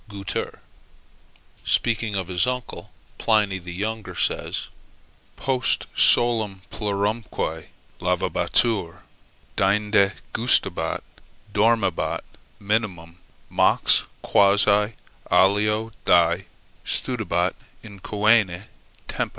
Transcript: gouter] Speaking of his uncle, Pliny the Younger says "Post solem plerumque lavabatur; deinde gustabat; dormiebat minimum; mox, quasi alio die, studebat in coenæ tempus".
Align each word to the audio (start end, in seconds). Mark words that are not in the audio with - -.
gouter] 0.09 0.59
Speaking 1.63 2.15
of 2.15 2.27
his 2.27 2.47
uncle, 2.47 2.89
Pliny 3.19 3.59
the 3.59 3.71
Younger 3.71 4.15
says 4.15 4.69
"Post 5.35 5.85
solem 5.95 6.63
plerumque 6.71 7.67
lavabatur; 7.99 9.01
deinde 9.55 10.13
gustabat; 10.33 11.03
dormiebat 11.53 12.21
minimum; 12.59 13.19
mox, 13.47 14.07
quasi 14.23 14.95
alio 15.29 15.91
die, 16.05 16.45
studebat 16.83 17.53
in 17.83 17.99
coenæ 17.99 18.63
tempus". 19.07 19.29